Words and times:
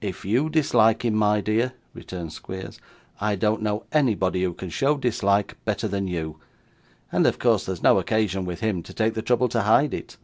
'If 0.00 0.24
you 0.24 0.50
dislike 0.50 1.04
him, 1.04 1.14
my 1.14 1.40
dear,' 1.40 1.72
returned 1.94 2.32
Squeers, 2.32 2.80
'I 3.20 3.36
don't 3.36 3.62
know 3.62 3.84
anybody 3.92 4.42
who 4.42 4.52
can 4.52 4.70
show 4.70 4.96
dislike 4.96 5.56
better 5.64 5.86
than 5.86 6.08
you, 6.08 6.40
and 7.12 7.24
of 7.28 7.38
course 7.38 7.64
there's 7.64 7.80
no 7.80 8.00
occasion, 8.00 8.44
with 8.44 8.58
him, 8.58 8.82
to 8.82 8.92
take 8.92 9.14
the 9.14 9.22
trouble 9.22 9.46
to 9.50 9.62
hide 9.62 9.94
it. 9.94 10.16